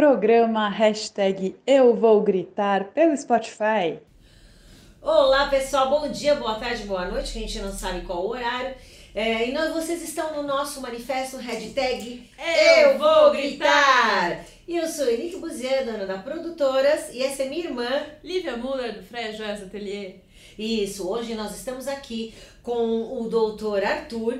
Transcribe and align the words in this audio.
programa 0.00 0.66
hashtag 0.70 1.54
Eu 1.66 1.94
Vou 1.94 2.22
Gritar 2.22 2.84
pelo 2.94 3.14
Spotify. 3.14 4.00
Olá 5.02 5.50
pessoal, 5.50 5.90
bom 5.90 6.10
dia, 6.10 6.36
boa 6.36 6.54
tarde, 6.54 6.84
boa 6.84 7.04
noite, 7.04 7.34
que 7.34 7.38
a 7.38 7.42
gente 7.42 7.58
não 7.58 7.70
sabe 7.70 8.00
qual 8.06 8.24
o 8.24 8.30
horário. 8.30 8.74
É, 9.14 9.46
e 9.46 9.52
nós, 9.52 9.74
vocês 9.74 10.02
estão 10.02 10.34
no 10.34 10.48
nosso 10.48 10.80
manifesto 10.80 11.36
hashtag 11.36 12.30
Eu 12.78 12.96
Vou 12.96 13.30
Gritar. 13.32 14.42
E 14.66 14.78
eu 14.78 14.88
sou 14.88 15.06
Henrique 15.06 15.36
Buzier, 15.36 15.84
dona 15.84 16.06
da 16.06 16.16
Produtoras, 16.16 17.10
e 17.12 17.22
essa 17.22 17.42
é 17.42 17.50
minha 17.50 17.66
irmã. 17.66 18.06
Lívia 18.24 18.56
Muller, 18.56 18.94
do 18.94 19.02
Freia 19.02 19.36
Joias 19.36 19.62
Atelier. 19.62 20.22
Isso, 20.58 21.06
hoje 21.06 21.34
nós 21.34 21.54
estamos 21.54 21.86
aqui 21.86 22.34
com 22.62 23.20
o 23.20 23.28
doutor 23.28 23.84
Arthur, 23.84 24.38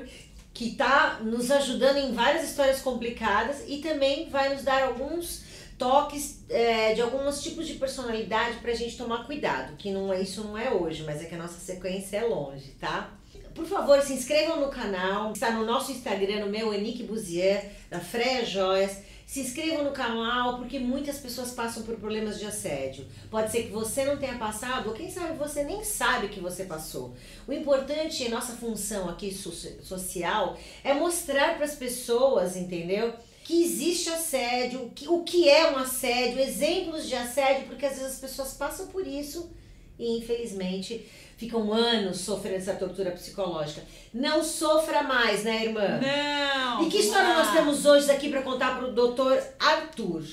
que 0.55 0.69
está 0.69 1.19
nos 1.21 1.51
ajudando 1.51 1.97
em 1.97 2.13
várias 2.13 2.49
histórias 2.49 2.81
complicadas 2.81 3.63
e 3.67 3.77
também 3.77 4.27
vai 4.27 4.49
nos 4.49 4.63
dar 4.63 4.81
alguns 4.81 5.40
toques 5.81 6.43
é, 6.47 6.93
de 6.93 7.01
alguns 7.01 7.41
tipos 7.41 7.67
de 7.67 7.73
personalidade 7.73 8.59
para 8.59 8.69
a 8.69 8.75
gente 8.75 8.95
tomar 8.95 9.25
cuidado, 9.25 9.75
que 9.77 9.89
não 9.89 10.13
é 10.13 10.21
isso 10.21 10.43
não 10.43 10.55
é 10.55 10.71
hoje, 10.71 11.01
mas 11.01 11.23
é 11.23 11.25
que 11.25 11.33
a 11.33 11.39
nossa 11.39 11.59
sequência 11.59 12.17
é 12.17 12.23
longe, 12.23 12.75
tá? 12.79 13.09
Por 13.55 13.65
favor, 13.65 13.99
se 13.99 14.13
inscrevam 14.13 14.61
no 14.61 14.69
canal, 14.69 15.31
está 15.31 15.49
no 15.49 15.65
nosso 15.65 15.91
Instagram, 15.91 16.45
no 16.45 16.51
meu 16.51 16.71
Enique 16.71 17.01
Buzier, 17.01 17.71
da 17.89 17.99
Freia 17.99 18.45
Joias. 18.45 18.99
Se 19.25 19.39
inscrevam 19.39 19.83
no 19.83 19.91
canal, 19.91 20.57
porque 20.57 20.77
muitas 20.77 21.17
pessoas 21.17 21.51
passam 21.51 21.81
por 21.83 21.95
problemas 21.95 22.37
de 22.37 22.45
assédio. 22.45 23.07
Pode 23.31 23.51
ser 23.51 23.63
que 23.63 23.71
você 23.71 24.05
não 24.05 24.17
tenha 24.17 24.37
passado, 24.37 24.89
ou 24.89 24.93
quem 24.93 25.09
sabe 25.09 25.35
você 25.37 25.63
nem 25.63 25.83
sabe 25.83 26.27
que 26.27 26.39
você 26.39 26.65
passou. 26.65 27.15
O 27.47 27.53
importante, 27.53 28.29
nossa 28.29 28.53
função 28.53 29.09
aqui 29.09 29.33
social, 29.33 30.57
é 30.83 30.93
mostrar 30.93 31.55
para 31.55 31.65
as 31.65 31.75
pessoas, 31.75 32.55
entendeu? 32.55 33.13
Que 33.51 33.63
existe 33.63 34.09
assédio, 34.09 34.89
que, 34.95 35.09
o 35.09 35.23
que 35.23 35.49
é 35.49 35.69
um 35.71 35.75
assédio, 35.75 36.39
exemplos 36.39 37.05
de 37.05 37.15
assédio, 37.15 37.67
porque 37.67 37.85
às 37.85 37.97
vezes 37.97 38.13
as 38.13 38.19
pessoas 38.19 38.53
passam 38.53 38.87
por 38.87 39.05
isso 39.05 39.51
e 39.99 40.19
infelizmente 40.19 41.05
ficam 41.35 41.73
anos 41.73 42.19
sofrendo 42.19 42.55
essa 42.55 42.75
tortura 42.75 43.11
psicológica. 43.11 43.81
Não 44.13 44.41
sofra 44.41 45.03
mais, 45.03 45.43
né, 45.43 45.65
irmã? 45.65 45.99
Não! 45.99 46.87
E 46.87 46.89
que 46.89 46.99
história 46.99 47.27
não. 47.27 47.43
nós 47.43 47.51
temos 47.51 47.85
hoje 47.85 48.09
aqui 48.09 48.29
para 48.29 48.41
contar 48.41 48.79
pro 48.79 48.93
doutor 48.93 49.37
Arthur? 49.59 50.23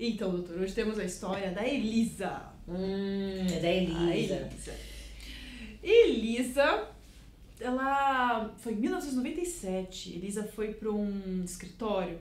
Então, 0.00 0.32
doutor, 0.32 0.58
hoje 0.58 0.74
temos 0.74 0.98
a 0.98 1.04
história 1.04 1.52
da 1.52 1.64
Elisa. 1.64 2.42
Hum, 2.66 3.46
é 3.48 3.60
da 3.60 3.68
Elisa. 3.68 4.00
A 4.00 4.16
Elisa. 4.16 4.74
Elisa, 5.84 6.88
ela 7.60 8.52
foi 8.58 8.72
em 8.72 8.76
1997. 8.76 10.16
Elisa 10.16 10.42
foi 10.42 10.74
para 10.74 10.90
um 10.90 11.44
escritório 11.44 12.18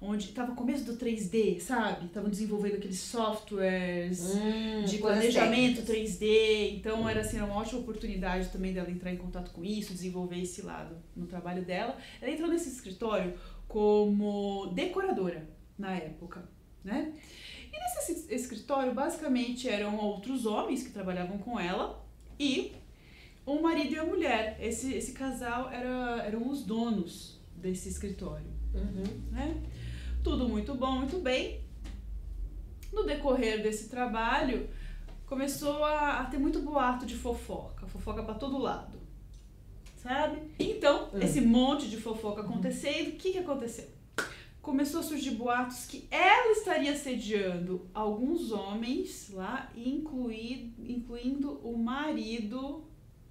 onde 0.00 0.26
estava 0.26 0.54
começo 0.54 0.84
do 0.84 0.96
3D, 0.96 1.58
sabe? 1.60 2.06
Estavam 2.06 2.30
desenvolvendo 2.30 2.76
aqueles 2.76 3.00
softwares 3.00 4.20
Hum, 4.36 4.84
de 4.84 4.98
planejamento 4.98 5.82
técnicas. 5.84 6.18
3D. 6.20 6.76
Então 6.76 7.08
era 7.08 7.20
assim, 7.20 7.36
era 7.36 7.46
uma 7.46 7.56
ótima 7.56 7.80
oportunidade 7.80 8.48
também 8.50 8.72
dela 8.72 8.90
entrar 8.90 9.12
em 9.12 9.16
contato 9.16 9.50
com 9.50 9.64
isso, 9.64 9.92
desenvolver 9.92 10.40
esse 10.40 10.62
lado 10.62 10.96
no 11.16 11.26
trabalho 11.26 11.64
dela. 11.64 11.96
Ela 12.20 12.30
entrou 12.30 12.48
nesse 12.48 12.68
escritório 12.68 13.34
como 13.66 14.66
decoradora 14.74 15.48
na 15.76 15.92
época, 15.94 16.48
né? 16.84 17.12
E 17.72 17.78
nesse 17.78 18.34
escritório 18.34 18.94
basicamente 18.94 19.68
eram 19.68 19.96
outros 19.98 20.46
homens 20.46 20.82
que 20.82 20.90
trabalhavam 20.90 21.38
com 21.38 21.58
ela 21.58 22.04
e 22.38 22.72
o 23.44 23.60
marido 23.60 23.94
e 23.94 23.98
a 23.98 24.04
mulher. 24.04 24.56
Esse, 24.60 24.94
esse 24.94 25.12
casal 25.12 25.70
era, 25.70 26.22
eram 26.24 26.48
os 26.48 26.62
donos 26.64 27.40
desse 27.56 27.88
escritório 27.88 28.46
Uhum. 28.74 29.02
né? 29.32 29.56
Tudo 30.22 30.48
muito 30.48 30.74
bom, 30.74 30.92
muito 30.98 31.18
bem. 31.18 31.60
No 32.92 33.04
decorrer 33.04 33.62
desse 33.62 33.88
trabalho, 33.88 34.68
começou 35.26 35.84
a, 35.84 36.20
a 36.20 36.24
ter 36.24 36.38
muito 36.38 36.60
boato 36.60 37.04
de 37.06 37.14
fofoca, 37.14 37.86
fofoca 37.86 38.22
para 38.22 38.34
todo 38.34 38.58
lado, 38.58 38.98
sabe? 39.96 40.38
Então, 40.58 41.10
Hum. 41.12 41.18
esse 41.20 41.40
monte 41.40 41.88
de 41.88 41.98
fofoca 41.98 42.40
acontecendo, 42.40 43.08
o 43.08 43.12
que, 43.12 43.32
que 43.32 43.38
aconteceu? 43.38 43.88
Começou 44.62 45.00
a 45.00 45.02
surgir 45.02 45.30
boatos 45.32 45.86
que 45.86 46.06
ela 46.10 46.52
estaria 46.52 46.92
assediando 46.92 47.88
alguns 47.94 48.52
homens 48.52 49.30
lá, 49.32 49.70
inclui, 49.76 50.72
incluindo 50.78 51.52
o 51.62 51.76
marido 51.78 52.84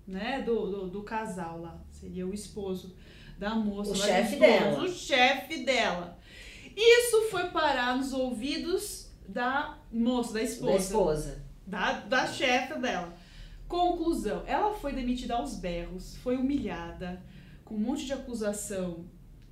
né, 0.07 0.41
do, 0.41 0.67
do, 0.67 0.87
do 0.87 1.03
casal 1.03 1.61
lá, 1.61 1.79
seria 1.91 2.25
o 2.25 2.33
esposo 2.33 2.95
da 3.37 3.53
moça. 3.53 3.91
O 3.91 3.95
chefe 3.95 4.33
esposo, 4.35 4.39
dela. 4.39 4.83
O 4.83 4.87
chefe 4.89 5.63
dela. 5.63 6.19
Isso 6.79 7.23
foi 7.31 7.45
parar 7.49 7.97
nos 7.97 8.13
ouvidos 8.13 9.11
da 9.27 9.79
moça, 9.91 10.33
da 10.33 10.39
Da 10.39 10.45
esposa, 10.45 10.77
esposa. 10.77 11.45
da, 11.65 11.91
da 12.01 12.27
chefe 12.27 12.77
dela. 12.79 13.17
Conclusão, 13.67 14.43
ela 14.45 14.75
foi 14.75 14.93
demitida 14.93 15.33
aos 15.35 15.55
berros, 15.55 16.15
foi 16.17 16.37
humilhada, 16.37 17.21
com 17.65 17.73
um 17.75 17.79
monte 17.79 18.05
de 18.05 18.13
acusação 18.13 19.05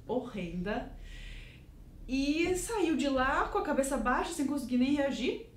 horrenda, 0.08 0.94
e 2.08 2.56
saiu 2.56 2.96
de 2.96 3.10
lá 3.10 3.48
com 3.48 3.58
a 3.58 3.64
cabeça 3.64 3.98
baixa, 3.98 4.32
sem 4.34 4.46
conseguir 4.46 4.78
nem 4.78 4.94
reagir. 4.94 5.50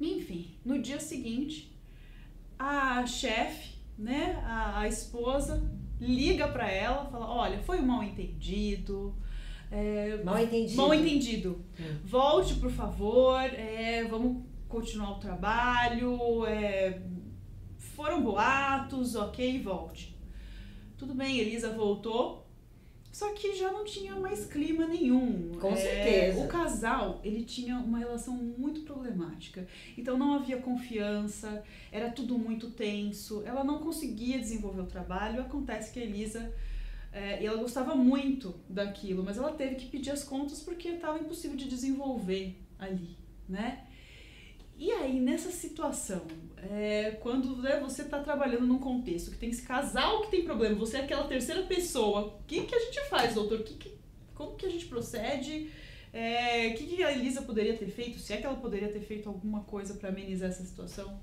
Enfim, 0.00 0.58
no 0.64 0.82
dia 0.82 0.98
seguinte, 0.98 1.72
a 2.58 3.06
chefe, 3.06 3.76
né, 3.96 4.42
a, 4.44 4.80
a 4.80 4.88
esposa, 4.88 5.62
liga 6.00 6.48
pra 6.48 6.68
ela, 6.68 7.06
fala, 7.06 7.30
olha, 7.30 7.60
foi 7.62 7.78
um 7.80 7.86
mal 7.86 8.02
entendido, 8.02 9.14
é, 9.74 10.22
Mal 10.24 10.38
entendido. 10.42 10.76
Mal 10.76 10.94
entendido. 10.94 11.64
Hum. 11.80 11.96
Volte, 12.04 12.54
por 12.54 12.70
favor. 12.70 13.40
é, 13.42 14.04
vamos 14.04 14.42
continuar 14.68 15.12
o 15.12 15.18
trabalho. 15.18 16.46
é, 16.46 17.00
foram 17.76 18.22
boatos, 18.22 19.14
ok, 19.14 19.60
volte. 19.62 20.14
Tudo 20.96 21.14
bem, 21.14 21.38
Elisa 21.38 21.70
voltou. 21.70 22.42
Só 23.12 23.32
que 23.32 23.54
já 23.54 23.70
não 23.70 23.84
tinha 23.84 24.16
mais 24.16 24.44
clima 24.46 24.86
nenhum. 24.88 25.52
Com 25.60 25.70
É, 25.72 25.76
certeza. 25.76 26.40
O 26.40 26.48
casal, 26.48 27.20
ele 27.22 27.44
tinha 27.44 27.76
uma 27.78 27.98
relação 28.00 28.34
muito 28.34 28.80
problemática. 28.80 29.68
Então 29.96 30.18
não 30.18 30.34
havia 30.34 30.56
confiança, 30.56 31.62
era 31.92 32.10
tudo 32.10 32.36
muito 32.36 32.70
tenso. 32.70 33.42
Ela 33.46 33.62
não 33.62 33.78
conseguia 33.78 34.36
desenvolver 34.40 34.80
o 34.80 34.86
trabalho. 34.86 35.40
Acontece 35.40 35.92
que 35.92 36.00
a 36.00 36.02
Elisa 36.02 36.52
é, 37.14 37.40
e 37.42 37.46
ela 37.46 37.56
gostava 37.58 37.94
muito 37.94 38.54
daquilo, 38.68 39.22
mas 39.24 39.38
ela 39.38 39.52
teve 39.52 39.76
que 39.76 39.86
pedir 39.86 40.10
as 40.10 40.24
contas 40.24 40.60
porque 40.60 40.88
estava 40.88 41.18
impossível 41.18 41.56
de 41.56 41.66
desenvolver 41.68 42.56
ali, 42.78 43.16
né? 43.48 43.84
E 44.76 44.90
aí, 44.90 45.20
nessa 45.20 45.52
situação, 45.52 46.22
é, 46.68 47.12
quando 47.20 47.56
né, 47.62 47.78
você 47.78 48.02
está 48.02 48.18
trabalhando 48.18 48.66
num 48.66 48.78
contexto 48.80 49.30
que 49.30 49.38
tem 49.38 49.50
esse 49.50 49.62
casal 49.62 50.22
que 50.22 50.30
tem 50.32 50.44
problema, 50.44 50.74
você 50.74 50.96
é 50.96 51.00
aquela 51.02 51.28
terceira 51.28 51.62
pessoa, 51.62 52.26
o 52.40 52.42
que, 52.44 52.62
que 52.62 52.74
a 52.74 52.80
gente 52.80 53.00
faz, 53.08 53.34
doutor? 53.34 53.62
Que, 53.62 53.74
que- 53.74 53.94
como 54.34 54.56
que 54.56 54.66
a 54.66 54.68
gente 54.70 54.86
procede? 54.86 55.70
É, 56.12 56.68
O 56.70 56.74
que, 56.74 56.86
que 56.86 57.02
a 57.04 57.12
Elisa 57.12 57.42
poderia 57.42 57.76
ter 57.76 57.86
feito? 57.86 58.18
Se 58.18 58.32
é 58.32 58.38
que 58.38 58.46
ela 58.46 58.56
poderia 58.56 58.88
ter 58.88 59.00
feito 59.00 59.28
alguma 59.28 59.60
coisa 59.60 59.94
para 59.94 60.08
amenizar 60.08 60.48
essa 60.50 60.64
situação? 60.64 61.20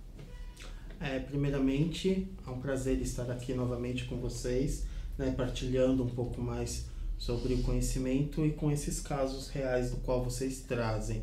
É, 1.01 1.19
primeiramente, 1.19 2.27
é 2.45 2.49
um 2.49 2.61
prazer 2.61 3.01
estar 3.01 3.29
aqui 3.31 3.53
novamente 3.53 4.05
com 4.05 4.15
vocês, 4.17 4.85
né, 5.21 5.33
partilhando 5.37 6.03
um 6.03 6.09
pouco 6.09 6.41
mais 6.41 6.85
sobre 7.17 7.53
o 7.53 7.61
conhecimento 7.61 8.43
e 8.43 8.51
com 8.51 8.71
esses 8.71 8.99
casos 8.99 9.47
reais 9.49 9.91
do 9.91 9.97
qual 9.97 10.23
vocês 10.23 10.61
trazem. 10.67 11.21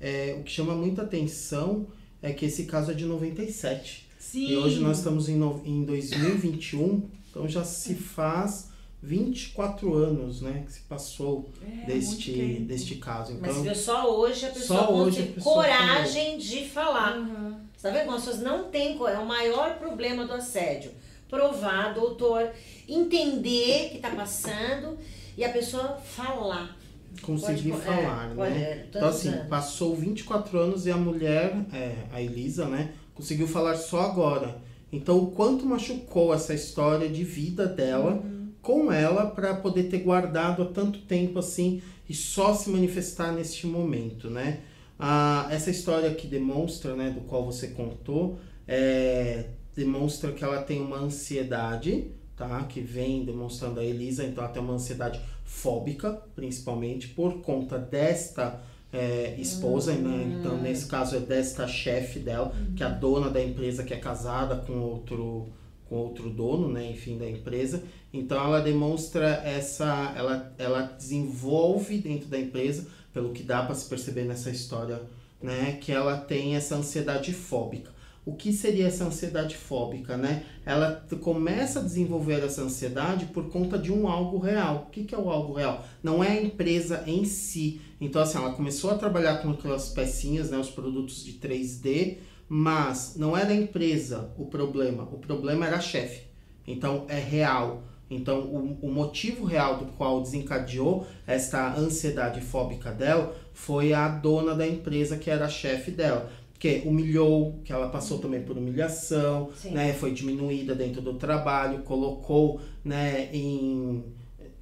É, 0.00 0.36
o 0.38 0.44
que 0.44 0.50
chama 0.50 0.74
muita 0.74 1.02
atenção 1.02 1.88
é 2.22 2.32
que 2.32 2.46
esse 2.46 2.64
caso 2.64 2.92
é 2.92 2.94
de 2.94 3.04
97 3.04 4.08
Sim. 4.18 4.46
e 4.46 4.56
hoje 4.56 4.78
nós 4.78 4.98
estamos 4.98 5.28
em, 5.28 5.34
no, 5.34 5.60
em 5.64 5.84
2021, 5.84 7.02
então 7.28 7.48
já 7.48 7.64
se 7.64 7.94
faz 7.94 8.70
24 9.02 9.94
anos, 9.94 10.40
né, 10.40 10.62
que 10.66 10.72
se 10.72 10.80
passou 10.82 11.50
É, 11.62 11.86
deste, 11.86 12.60
deste 12.60 12.96
caso. 12.96 13.36
Mas 13.40 13.50
Então, 13.50 13.62
viu, 13.62 13.74
só 13.74 14.14
hoje 14.16 14.46
a 14.46 14.50
pessoa 14.50 14.78
Só 14.78 14.94
hoje 14.94 15.22
pessoa 15.22 15.54
coragem 15.54 16.38
de 16.38 16.64
falar. 16.66 17.16
Aham. 17.16 17.60
Você 17.76 17.88
tá 17.88 17.94
vendo 17.94 18.04
como 18.04 18.16
as 18.18 18.24
pessoas 18.26 18.42
não 18.42 18.64
têm 18.64 18.98
É 19.06 19.18
o 19.18 19.26
maior 19.26 19.78
problema 19.78 20.26
do 20.26 20.34
assédio. 20.34 20.92
Provar, 21.30 21.94
doutor, 21.94 22.50
entender 22.88 23.90
que 23.90 23.98
tá 23.98 24.10
passando 24.10 24.98
e 25.38 25.44
a 25.44 25.48
pessoa 25.50 25.96
falar. 25.96 26.76
conseguir 27.22 27.70
Pode- 27.72 27.82
falar, 27.84 28.30
é, 28.30 28.34
pode- 28.34 28.50
né? 28.54 28.62
é, 28.62 28.86
Então 28.88 29.08
assim, 29.08 29.28
anos. 29.30 29.48
passou 29.48 29.96
24 29.96 30.56
anos 30.58 30.86
e 30.86 30.90
a 30.92 30.96
mulher, 30.96 31.54
é, 31.72 31.94
a 32.12 32.22
Elisa, 32.22 32.66
né, 32.66 32.92
conseguiu 33.14 33.48
falar 33.48 33.76
só 33.76 34.00
agora. 34.02 34.58
Então 34.92 35.18
o 35.18 35.30
quanto 35.32 35.66
machucou 35.66 36.32
essa 36.32 36.54
história 36.54 37.08
de 37.08 37.24
vida 37.24 37.66
dela 37.66 38.12
Uhum. 38.12 38.52
com 38.62 38.92
ela 38.92 39.26
para 39.26 39.54
poder 39.54 39.84
ter 39.84 39.98
guardado 39.98 40.62
há 40.62 40.66
tanto 40.66 41.00
tempo 41.00 41.38
assim 41.40 41.82
e 42.08 42.14
só 42.14 42.54
se 42.54 42.70
manifestar 42.70 43.32
neste 43.32 43.66
momento, 43.66 44.30
né? 44.30 44.60
Ah, 44.98 45.48
essa 45.50 45.70
história 45.70 46.14
que 46.14 46.26
demonstra, 46.28 46.94
né, 46.94 47.10
do 47.10 47.22
qual 47.22 47.44
você 47.44 47.68
contou, 47.68 48.38
é, 48.68 49.46
demonstra 49.84 50.32
que 50.32 50.44
ela 50.44 50.62
tem 50.62 50.80
uma 50.80 50.98
ansiedade, 50.98 52.10
tá? 52.36 52.62
Que 52.64 52.80
vem 52.80 53.24
demonstrando 53.24 53.80
a 53.80 53.84
Elisa, 53.84 54.24
então 54.24 54.44
ela 54.44 54.52
tem 54.52 54.62
uma 54.62 54.74
ansiedade 54.74 55.20
fóbica, 55.44 56.22
principalmente 56.34 57.08
por 57.08 57.40
conta 57.40 57.78
desta 57.78 58.60
é, 58.92 59.34
esposa, 59.38 59.94
né? 59.94 60.08
Hum. 60.08 60.38
Então, 60.38 60.60
nesse 60.60 60.86
caso, 60.86 61.16
é 61.16 61.20
desta 61.20 61.66
chefe 61.66 62.18
dela, 62.18 62.54
que 62.76 62.82
é 62.82 62.86
a 62.86 62.90
dona 62.90 63.30
da 63.30 63.42
empresa 63.42 63.82
que 63.82 63.94
é 63.94 63.98
casada 63.98 64.56
com 64.56 64.78
outro 64.80 65.48
com 65.88 65.96
outro 65.96 66.30
dono, 66.30 66.72
né, 66.72 66.88
enfim, 66.88 67.18
da 67.18 67.28
empresa. 67.28 67.82
Então 68.12 68.40
ela 68.40 68.60
demonstra 68.60 69.42
essa, 69.44 70.14
ela, 70.16 70.54
ela 70.56 70.82
desenvolve 70.82 71.98
dentro 71.98 72.28
da 72.28 72.38
empresa, 72.38 72.86
pelo 73.12 73.32
que 73.32 73.42
dá 73.42 73.64
para 73.64 73.74
se 73.74 73.88
perceber 73.88 74.22
nessa 74.22 74.50
história, 74.50 75.02
né, 75.42 75.78
que 75.80 75.90
ela 75.90 76.16
tem 76.16 76.54
essa 76.54 76.76
ansiedade 76.76 77.32
fóbica. 77.32 77.90
O 78.30 78.36
que 78.36 78.52
seria 78.52 78.86
essa 78.86 79.04
ansiedade 79.04 79.56
fóbica, 79.56 80.16
né? 80.16 80.44
Ela 80.64 81.04
começa 81.20 81.80
a 81.80 81.82
desenvolver 81.82 82.44
essa 82.44 82.62
ansiedade 82.62 83.26
por 83.26 83.50
conta 83.50 83.76
de 83.76 83.92
um 83.92 84.08
algo 84.08 84.38
real. 84.38 84.86
O 84.86 84.90
que, 84.90 85.04
que 85.04 85.14
é 85.14 85.18
o 85.18 85.30
algo 85.30 85.54
real? 85.54 85.84
Não 86.02 86.22
é 86.22 86.28
a 86.28 86.42
empresa 86.42 87.02
em 87.06 87.24
si. 87.24 87.80
Então, 88.00 88.22
assim, 88.22 88.38
ela 88.38 88.52
começou 88.52 88.90
a 88.90 88.94
trabalhar 88.94 89.38
com 89.38 89.50
aquelas 89.50 89.88
pecinhas, 89.88 90.50
né, 90.50 90.58
os 90.58 90.70
produtos 90.70 91.24
de 91.24 91.32
3D, 91.34 92.18
mas 92.48 93.14
não 93.16 93.36
era 93.36 93.50
a 93.50 93.54
empresa 93.54 94.32
o 94.36 94.46
problema, 94.46 95.04
o 95.04 95.18
problema 95.18 95.66
era 95.66 95.76
a 95.76 95.80
chefe. 95.80 96.22
Então 96.66 97.06
é 97.08 97.18
real. 97.18 97.84
Então 98.10 98.40
o, 98.40 98.78
o 98.82 98.92
motivo 98.92 99.44
real 99.44 99.78
do 99.78 99.86
qual 99.92 100.20
desencadeou 100.20 101.06
esta 101.26 101.72
ansiedade 101.76 102.40
fóbica 102.40 102.90
dela 102.90 103.36
foi 103.52 103.92
a 103.92 104.08
dona 104.08 104.52
da 104.54 104.66
empresa 104.66 105.16
que 105.16 105.30
era 105.30 105.44
a 105.44 105.48
chefe 105.48 105.92
dela. 105.92 106.28
Que 106.60 106.82
humilhou, 106.84 107.58
que 107.64 107.72
ela 107.72 107.88
passou 107.88 108.18
também 108.18 108.42
por 108.42 108.56
humilhação, 108.56 109.50
Sim. 109.56 109.72
né, 109.72 109.92
foi 109.92 110.12
diminuída 110.12 110.74
dentro 110.74 111.00
do 111.00 111.14
trabalho, 111.14 111.78
colocou 111.80 112.60
né, 112.84 113.28
em, 113.32 114.04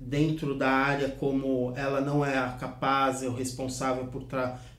dentro 0.00 0.56
da 0.56 0.70
área 0.70 1.08
como 1.10 1.72
ela 1.76 2.00
não 2.00 2.24
é 2.24 2.38
a 2.38 2.50
capaz, 2.50 3.22
é 3.22 3.26
o 3.26 3.34
responsável 3.34 4.06
por 4.06 4.24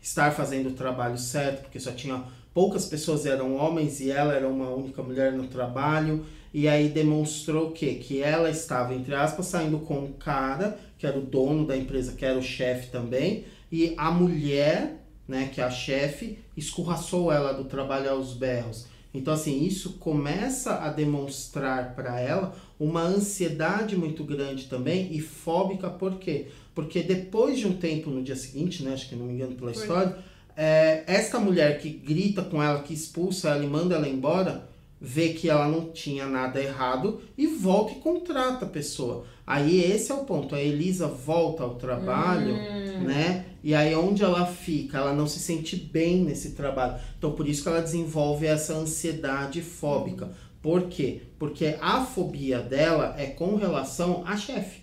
estar 0.01 0.31
fazendo 0.31 0.69
o 0.69 0.73
trabalho 0.73 1.17
certo, 1.17 1.63
porque 1.63 1.79
só 1.79 1.91
tinha 1.91 2.23
poucas 2.53 2.85
pessoas 2.85 3.25
eram 3.25 3.55
homens 3.55 3.99
e 3.99 4.11
ela 4.11 4.33
era 4.33 4.47
uma 4.47 4.69
única 4.69 5.03
mulher 5.03 5.33
no 5.33 5.47
trabalho. 5.47 6.25
E 6.53 6.67
aí 6.67 6.89
demonstrou 6.89 7.67
o 7.67 7.71
quê? 7.71 7.95
Que 7.95 8.23
ela 8.23 8.49
estava, 8.49 8.93
entre 8.93 9.13
aspas, 9.13 9.45
saindo 9.45 9.79
com 9.79 9.99
um 9.99 10.13
cara, 10.13 10.79
que 10.97 11.05
era 11.05 11.17
o 11.17 11.21
dono 11.21 11.65
da 11.65 11.77
empresa, 11.77 12.13
que 12.13 12.25
era 12.25 12.39
o 12.39 12.43
chefe 12.43 12.89
também, 12.89 13.45
e 13.71 13.93
a 13.97 14.09
mulher, 14.09 14.95
né, 15.29 15.49
que 15.53 15.61
é 15.61 15.63
a 15.63 15.69
chefe, 15.69 16.39
escorraçou 16.57 17.31
ela 17.31 17.53
do 17.53 17.65
trabalho 17.65 18.09
aos 18.09 18.33
berros. 18.33 18.87
Então, 19.13 19.33
assim, 19.33 19.63
isso 19.63 19.93
começa 19.93 20.79
a 20.79 20.89
demonstrar 20.89 21.95
para 21.95 22.19
ela 22.19 22.55
uma 22.79 23.01
ansiedade 23.01 23.95
muito 23.95 24.23
grande 24.23 24.65
também 24.65 25.09
e 25.11 25.21
fóbica, 25.21 25.89
por 25.89 26.15
quê? 26.17 26.47
Porque 26.73 27.01
depois 27.01 27.59
de 27.59 27.67
um 27.67 27.77
tempo, 27.77 28.09
no 28.09 28.23
dia 28.23 28.35
seguinte, 28.35 28.83
né, 28.83 28.93
acho 28.93 29.07
que 29.07 29.15
não 29.15 29.25
me 29.25 29.33
engano 29.33 29.55
pela 29.55 29.73
Foi. 29.73 29.81
história, 29.81 30.17
é, 30.57 31.03
esta 31.07 31.39
mulher 31.39 31.79
que 31.79 31.89
grita 31.89 32.41
com 32.41 32.61
ela, 32.61 32.81
que 32.81 32.93
expulsa 32.93 33.49
ela 33.49 33.63
e 33.63 33.67
manda 33.67 33.95
ela 33.95 34.07
embora, 34.07 34.67
vê 34.99 35.29
que 35.29 35.49
ela 35.49 35.67
não 35.67 35.91
tinha 35.91 36.25
nada 36.25 36.61
errado 36.61 37.21
e 37.37 37.47
volta 37.47 37.93
e 37.93 37.95
contrata 37.95 38.65
a 38.65 38.69
pessoa. 38.69 39.25
Aí 39.49 39.81
esse 39.83 40.11
é 40.11 40.15
o 40.15 40.25
ponto. 40.25 40.53
A 40.53 40.61
Elisa 40.61 41.07
volta 41.07 41.63
ao 41.63 41.73
trabalho, 41.73 42.53
Hum. 42.53 43.03
né? 43.03 43.45
E 43.63 43.73
aí 43.73 43.95
onde 43.95 44.23
ela 44.23 44.45
fica, 44.45 44.99
ela 44.99 45.11
não 45.11 45.25
se 45.27 45.39
sente 45.39 45.75
bem 45.75 46.23
nesse 46.23 46.51
trabalho. 46.51 46.99
Então 47.17 47.31
por 47.31 47.47
isso 47.47 47.63
que 47.63 47.69
ela 47.69 47.81
desenvolve 47.81 48.45
essa 48.45 48.73
ansiedade 48.75 49.63
fóbica. 49.63 50.29
Por 50.61 50.83
quê? 50.83 51.21
Porque 51.39 51.75
a 51.81 52.05
fobia 52.05 52.59
dela 52.59 53.15
é 53.17 53.25
com 53.25 53.55
relação 53.55 54.23
à 54.23 54.37
chefe, 54.37 54.81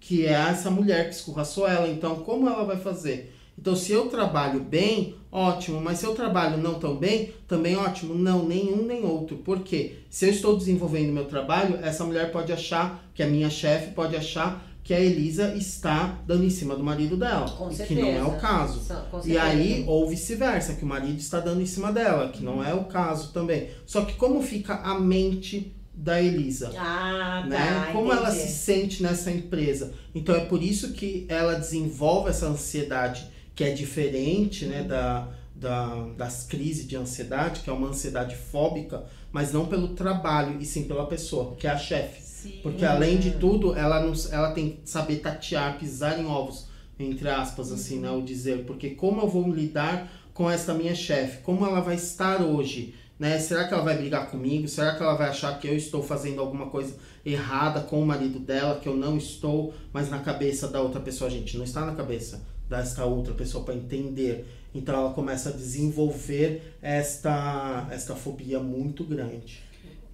que 0.00 0.26
é 0.26 0.32
essa 0.32 0.68
mulher 0.68 1.08
que 1.08 1.14
escorraçou 1.14 1.68
ela. 1.68 1.86
Então 1.88 2.16
como 2.16 2.48
ela 2.48 2.64
vai 2.64 2.78
fazer? 2.78 3.32
Então, 3.62 3.76
se 3.76 3.92
eu 3.92 4.08
trabalho 4.08 4.58
bem, 4.58 5.14
ótimo, 5.30 5.80
mas 5.80 6.00
se 6.00 6.04
eu 6.04 6.16
trabalho 6.16 6.56
não 6.56 6.80
tão 6.80 6.96
bem, 6.96 7.32
também 7.46 7.76
ótimo. 7.76 8.12
Não, 8.12 8.44
nenhum 8.44 8.84
nem 8.84 9.04
outro. 9.04 9.36
Por 9.36 9.60
quê? 9.60 10.00
Se 10.10 10.26
eu 10.26 10.30
estou 10.30 10.56
desenvolvendo 10.56 11.12
meu 11.12 11.26
trabalho, 11.26 11.78
essa 11.80 12.04
mulher 12.04 12.32
pode 12.32 12.52
achar, 12.52 13.08
que 13.14 13.22
a 13.22 13.26
minha 13.28 13.48
chefe 13.48 13.92
pode 13.92 14.16
achar 14.16 14.66
que 14.82 14.92
a 14.92 14.98
Elisa 14.98 15.54
está 15.54 16.18
dando 16.26 16.44
em 16.44 16.50
cima 16.50 16.74
do 16.74 16.82
marido 16.82 17.16
dela. 17.16 17.48
Com 17.50 17.70
certeza. 17.70 17.86
que 17.86 17.94
não 17.94 18.08
é 18.08 18.24
o 18.24 18.40
caso. 18.40 18.80
E 19.24 19.38
aí, 19.38 19.84
ou 19.86 20.08
vice-versa, 20.08 20.74
que 20.74 20.82
o 20.82 20.88
marido 20.88 21.20
está 21.20 21.38
dando 21.38 21.62
em 21.62 21.66
cima 21.66 21.92
dela, 21.92 22.30
que 22.30 22.42
não 22.42 22.64
é 22.64 22.74
o 22.74 22.86
caso 22.86 23.32
também. 23.32 23.70
Só 23.86 24.04
que 24.04 24.14
como 24.14 24.42
fica 24.42 24.74
a 24.74 24.98
mente 24.98 25.72
da 25.94 26.20
Elisa? 26.20 26.72
Ah, 26.76 27.42
tá. 27.42 27.46
né? 27.46 27.90
Como 27.92 28.12
ela 28.12 28.28
entendi. 28.28 28.48
se 28.48 28.56
sente 28.56 29.02
nessa 29.04 29.30
empresa. 29.30 29.94
Então 30.12 30.34
é 30.34 30.40
por 30.46 30.60
isso 30.60 30.94
que 30.94 31.26
ela 31.28 31.54
desenvolve 31.54 32.30
essa 32.30 32.46
ansiedade 32.46 33.30
que 33.54 33.64
é 33.64 33.70
diferente 33.70 34.66
né, 34.66 34.82
da, 34.82 35.28
da, 35.54 36.06
das 36.16 36.44
crises 36.44 36.86
de 36.86 36.96
ansiedade, 36.96 37.60
que 37.60 37.70
é 37.70 37.72
uma 37.72 37.88
ansiedade 37.88 38.36
fóbica, 38.36 39.04
mas 39.30 39.52
não 39.52 39.66
pelo 39.66 39.88
trabalho 39.88 40.60
e 40.60 40.64
sim 40.64 40.84
pela 40.84 41.06
pessoa, 41.06 41.54
que 41.56 41.66
é 41.66 41.70
a 41.70 41.78
chefe. 41.78 42.22
Sim. 42.22 42.60
Porque 42.62 42.84
além 42.84 43.18
de 43.18 43.32
tudo, 43.32 43.74
ela, 43.76 44.00
não, 44.00 44.12
ela 44.30 44.52
tem 44.52 44.70
que 44.70 44.90
saber 44.90 45.16
tatear, 45.16 45.78
pisar 45.78 46.18
em 46.18 46.26
ovos, 46.26 46.66
entre 46.98 47.28
aspas, 47.28 47.70
assim, 47.70 48.00
né? 48.00 48.10
O 48.10 48.20
dizer. 48.22 48.64
Porque 48.64 48.90
como 48.90 49.20
eu 49.20 49.28
vou 49.28 49.48
lidar 49.48 50.10
com 50.34 50.50
essa 50.50 50.74
minha 50.74 50.94
chefe? 50.94 51.42
Como 51.42 51.64
ela 51.64 51.80
vai 51.80 51.94
estar 51.94 52.42
hoje? 52.42 52.94
Né? 53.18 53.38
Será 53.38 53.68
que 53.68 53.74
ela 53.74 53.84
vai 53.84 53.96
brigar 53.96 54.28
comigo? 54.28 54.66
Será 54.66 54.96
que 54.96 55.02
ela 55.02 55.14
vai 55.14 55.28
achar 55.28 55.58
que 55.58 55.68
eu 55.68 55.76
estou 55.76 56.02
fazendo 56.02 56.40
alguma 56.40 56.66
coisa 56.66 56.96
errada 57.24 57.80
com 57.80 58.02
o 58.02 58.06
marido 58.06 58.40
dela, 58.40 58.80
que 58.80 58.88
eu 58.88 58.96
não 58.96 59.16
estou, 59.16 59.72
mas 59.92 60.10
na 60.10 60.18
cabeça 60.18 60.66
da 60.66 60.80
outra 60.80 61.00
pessoa, 61.00 61.30
gente, 61.30 61.56
não 61.56 61.64
está 61.64 61.86
na 61.86 61.94
cabeça 61.94 62.42
desta 62.72 63.04
outra 63.04 63.34
pessoa 63.34 63.64
para 63.64 63.74
entender. 63.74 64.46
Então 64.74 64.94
ela 64.94 65.12
começa 65.12 65.50
a 65.50 65.52
desenvolver 65.52 66.76
esta, 66.80 67.86
esta 67.90 68.16
fobia 68.16 68.58
muito 68.58 69.04
grande. 69.04 69.62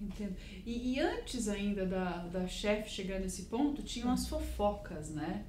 Entendo. 0.01 0.35
E, 0.65 0.93
e 0.93 0.99
antes 0.99 1.47
ainda 1.47 1.85
da, 1.85 2.27
da 2.31 2.47
chefe 2.47 2.89
chegar 2.89 3.19
nesse 3.19 3.43
ponto, 3.43 3.81
tinham 3.81 4.11
as 4.11 4.27
fofocas, 4.27 5.09
né? 5.09 5.43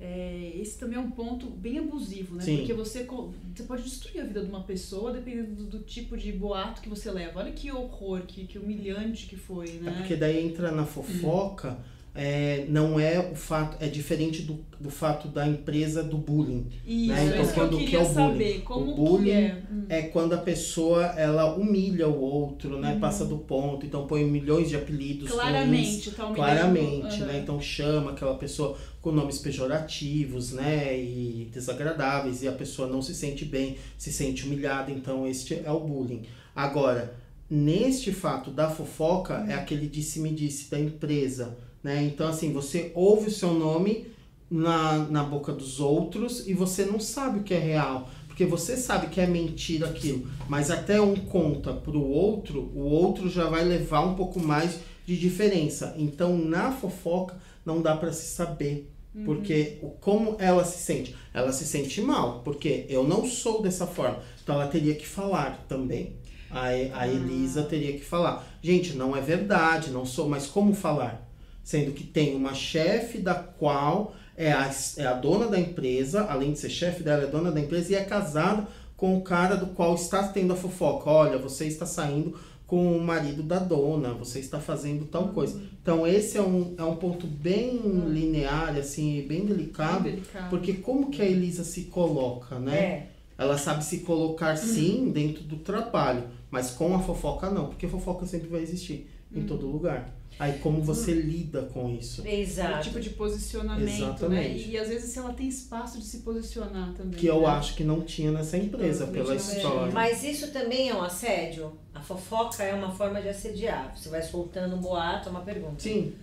É, 0.00 0.52
esse 0.54 0.78
também 0.78 0.96
é 0.96 1.00
um 1.00 1.10
ponto 1.10 1.46
bem 1.46 1.78
abusivo, 1.78 2.36
né? 2.36 2.44
Sim. 2.44 2.58
Porque 2.58 2.72
você, 2.72 3.04
você 3.04 3.64
pode 3.64 3.82
destruir 3.82 4.20
a 4.20 4.24
vida 4.24 4.44
de 4.44 4.48
uma 4.48 4.62
pessoa 4.62 5.12
dependendo 5.12 5.56
do, 5.56 5.64
do 5.64 5.78
tipo 5.80 6.16
de 6.16 6.30
boato 6.30 6.80
que 6.80 6.88
você 6.88 7.10
leva. 7.10 7.40
Olha 7.40 7.50
que 7.50 7.72
horror, 7.72 8.22
que, 8.22 8.46
que 8.46 8.58
humilhante 8.58 9.26
que 9.26 9.36
foi, 9.36 9.66
né? 9.80 9.90
É 9.90 9.98
porque 9.98 10.14
daí 10.14 10.46
entra 10.46 10.70
na 10.70 10.86
fofoca, 10.86 11.76
é, 12.14 12.64
não 12.68 12.98
é 12.98 13.18
o 13.20 13.34
fato, 13.36 13.76
é 13.82 13.86
diferente 13.88 14.42
do, 14.42 14.58
do 14.80 14.90
fato 14.90 15.28
da 15.28 15.46
empresa 15.46 16.02
do 16.02 16.16
bullying. 16.18 16.66
Isso, 16.86 17.12
né? 17.12 17.22
é 17.22 17.26
Então, 17.28 17.42
isso 17.42 17.52
que 17.54 17.60
eu 17.60 17.64
quando- 17.68 17.78
que 17.78 17.84
queria 17.84 17.98
é 17.98 18.02
o 18.02 18.08
bullying? 18.08 18.14
saber. 18.30 18.60
Como 18.62 18.90
O 18.90 18.94
bullying 18.94 19.24
que 19.24 19.30
é? 19.30 19.62
Hum. 19.70 19.84
É 19.88 20.02
quando 20.02 20.32
a 20.32 20.38
pessoa 20.38 21.04
ela 21.16 21.54
humilha 21.54 22.08
o 22.08 22.20
outro, 22.20 22.78
né? 22.78 22.98
Passa 23.00 23.24
do 23.24 23.38
ponto, 23.38 23.86
então 23.86 24.06
põe 24.06 24.24
milhões 24.24 24.68
de 24.68 24.76
apelidos. 24.76 25.30
ruins. 25.30 25.40
Claramente, 25.40 26.10
tá 26.10 26.26
humilhando. 26.26 26.34
Claramente, 26.36 27.16
Aham. 27.22 27.26
né? 27.26 27.38
Então 27.42 27.60
chama 27.60 28.10
aquela 28.10 28.34
pessoa 28.34 28.76
com 29.00 29.12
nomes 29.12 29.38
pejorativos, 29.38 30.52
né? 30.52 30.98
E 30.98 31.48
desagradáveis, 31.52 32.42
e 32.42 32.48
a 32.48 32.52
pessoa 32.52 32.88
não 32.88 33.00
se 33.00 33.14
sente 33.14 33.44
bem, 33.44 33.76
se 33.96 34.12
sente 34.12 34.44
humilhada, 34.44 34.90
então 34.90 35.26
este 35.26 35.54
é 35.64 35.70
o 35.70 35.80
bullying. 35.80 36.22
Agora, 36.54 37.14
neste 37.48 38.12
fato 38.12 38.50
da 38.50 38.68
fofoca, 38.68 39.44
é 39.48 39.54
aquele 39.54 39.86
disse-me-disse 39.86 40.70
da 40.70 40.78
empresa, 40.78 41.56
né? 41.82 42.02
Então, 42.04 42.28
assim, 42.28 42.52
você 42.52 42.92
ouve 42.94 43.28
o 43.28 43.32
seu 43.32 43.52
nome 43.52 44.06
na, 44.50 44.98
na 44.98 45.22
boca 45.22 45.52
dos 45.52 45.80
outros 45.80 46.46
e 46.46 46.54
você 46.54 46.84
não 46.84 46.98
sabe 46.98 47.40
o 47.40 47.42
que 47.42 47.54
é 47.54 47.58
real. 47.58 48.08
Porque 48.26 48.44
você 48.44 48.76
sabe 48.76 49.08
que 49.08 49.20
é 49.20 49.26
mentira 49.26 49.88
aquilo, 49.88 50.28
mas 50.48 50.70
até 50.70 51.00
um 51.00 51.16
conta 51.16 51.72
pro 51.72 52.00
outro, 52.00 52.70
o 52.72 52.82
outro 52.82 53.28
já 53.28 53.48
vai 53.48 53.64
levar 53.64 54.00
um 54.02 54.14
pouco 54.14 54.38
mais 54.38 54.78
de 55.04 55.16
diferença. 55.16 55.92
Então, 55.98 56.38
na 56.38 56.70
fofoca, 56.70 57.36
não 57.66 57.82
dá 57.82 57.96
para 57.96 58.12
se 58.12 58.28
saber. 58.28 58.92
Porque 59.24 59.78
o, 59.82 59.90
como 59.90 60.36
ela 60.38 60.64
se 60.64 60.78
sente? 60.78 61.16
Ela 61.34 61.52
se 61.52 61.64
sente 61.64 62.00
mal, 62.00 62.42
porque 62.44 62.86
eu 62.88 63.02
não 63.02 63.26
sou 63.26 63.60
dessa 63.60 63.86
forma. 63.86 64.20
Então, 64.40 64.54
ela 64.54 64.68
teria 64.68 64.94
que 64.94 65.06
falar 65.06 65.64
também. 65.68 66.12
A, 66.48 66.66
a 66.66 67.08
Elisa 67.08 67.64
teria 67.64 67.92
que 67.94 68.04
falar. 68.04 68.46
Gente, 68.62 68.94
não 68.94 69.16
é 69.16 69.20
verdade, 69.20 69.90
não 69.90 70.06
sou, 70.06 70.28
mas 70.28 70.46
como 70.46 70.72
falar? 70.74 71.27
Sendo 71.68 71.92
que 71.92 72.02
tem 72.02 72.34
uma 72.34 72.54
chefe 72.54 73.18
da 73.18 73.34
qual 73.34 74.14
é 74.34 74.50
a, 74.50 74.74
é 74.96 75.04
a 75.04 75.12
dona 75.12 75.48
da 75.48 75.60
empresa, 75.60 76.22
além 76.22 76.54
de 76.54 76.60
ser 76.60 76.70
chefe 76.70 77.02
dela, 77.02 77.24
é 77.24 77.26
dona 77.26 77.52
da 77.52 77.60
empresa 77.60 77.92
e 77.92 77.94
é 77.94 78.02
casada 78.02 78.66
com 78.96 79.18
o 79.18 79.20
cara 79.20 79.54
do 79.54 79.66
qual 79.66 79.94
está 79.94 80.26
tendo 80.28 80.54
a 80.54 80.56
fofoca. 80.56 81.10
Olha, 81.10 81.36
você 81.36 81.66
está 81.66 81.84
saindo 81.84 82.34
com 82.66 82.96
o 82.96 83.00
marido 83.02 83.42
da 83.42 83.58
dona, 83.58 84.14
você 84.14 84.38
está 84.38 84.58
fazendo 84.58 85.04
tal 85.04 85.28
coisa. 85.28 85.60
Então 85.82 86.06
esse 86.06 86.38
é 86.38 86.42
um, 86.42 86.74
é 86.78 86.82
um 86.84 86.96
ponto 86.96 87.26
bem 87.26 87.76
linear, 88.06 88.74
assim, 88.74 89.26
bem 89.28 89.44
delicado, 89.44 90.04
Bem 90.04 90.12
delicado. 90.12 90.48
porque 90.48 90.72
como 90.72 91.10
que 91.10 91.20
a 91.20 91.26
Elisa 91.26 91.64
se 91.64 91.82
coloca, 91.82 92.58
né? 92.58 92.78
É. 92.78 93.06
Ela 93.36 93.58
sabe 93.58 93.84
se 93.84 93.98
colocar 93.98 94.56
sim 94.56 95.10
dentro 95.10 95.44
do 95.44 95.56
trabalho, 95.56 96.24
mas 96.50 96.70
com 96.70 96.94
a 96.94 97.00
fofoca 97.00 97.50
não, 97.50 97.66
porque 97.66 97.86
fofoca 97.86 98.24
sempre 98.24 98.48
vai 98.48 98.62
existir. 98.62 99.06
em 99.34 99.42
todo 99.42 99.66
lugar. 99.66 100.16
Aí 100.38 100.58
como 100.60 100.80
você 100.80 101.12
lida 101.12 101.62
com 101.62 101.90
isso? 101.90 102.22
O 102.22 102.26
Exato. 102.26 102.84
tipo 102.84 103.00
de 103.00 103.10
posicionamento, 103.10 103.88
né? 103.88 103.96
Exatamente. 103.96 104.68
E, 104.68 104.70
e 104.70 104.78
às 104.78 104.88
vezes 104.88 105.10
se 105.10 105.18
ela 105.18 105.32
tem 105.32 105.48
espaço 105.48 105.98
de 105.98 106.04
se 106.04 106.18
posicionar 106.18 106.94
também. 106.94 107.18
Que 107.18 107.26
eu 107.26 107.40
né? 107.40 107.46
acho 107.48 107.74
que 107.74 107.82
não 107.82 108.02
tinha 108.02 108.30
nessa 108.30 108.56
empresa, 108.56 109.08
pela 109.08 109.34
história. 109.34 109.92
Mas 109.92 110.22
isso 110.22 110.52
também 110.52 110.90
é 110.90 110.94
um 110.94 111.02
assédio? 111.02 111.72
A 111.92 112.00
fofoca 112.00 112.62
é 112.62 112.72
uma 112.72 112.92
forma 112.92 113.20
de 113.20 113.28
assediar. 113.28 113.92
Você 113.96 114.08
vai 114.08 114.22
soltando 114.22 114.76
um 114.76 114.80
boato, 114.80 115.28
é 115.28 115.30
uma 115.32 115.40
pergunta. 115.40 115.80
Sim, 115.80 116.14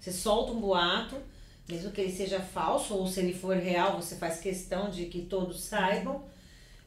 Você 0.00 0.10
solta 0.10 0.52
um 0.52 0.60
boato, 0.60 1.14
mesmo 1.68 1.92
que 1.92 2.00
ele 2.00 2.12
seja 2.12 2.40
falso, 2.40 2.94
ou 2.94 3.06
se 3.06 3.20
ele 3.20 3.32
for 3.32 3.56
real, 3.56 4.00
você 4.02 4.16
faz 4.16 4.40
questão 4.40 4.90
de 4.90 5.04
que 5.04 5.22
todos 5.22 5.60
saibam. 5.60 6.24